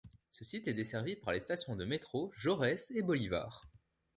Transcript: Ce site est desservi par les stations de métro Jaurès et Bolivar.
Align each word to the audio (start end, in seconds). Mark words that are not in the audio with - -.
Ce 0.31 0.43
site 0.43 0.67
est 0.67 0.73
desservi 0.73 1.15
par 1.15 1.31
les 1.31 1.39
stations 1.39 1.75
de 1.75 1.85
métro 1.85 2.31
Jaurès 2.33 2.89
et 2.89 3.03
Bolivar. 3.03 3.69